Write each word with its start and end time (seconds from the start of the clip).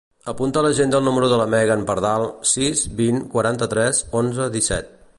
Apunta 0.31 0.61
a 0.61 0.65
l'agenda 0.65 1.01
el 1.01 1.05
número 1.07 1.29
de 1.33 1.37
la 1.41 1.45
Megan 1.55 1.85
Pardal: 1.91 2.27
sis, 2.55 2.83
vint, 3.03 3.23
quaranta-tres, 3.37 4.05
onze, 4.25 4.53
disset. 4.61 4.95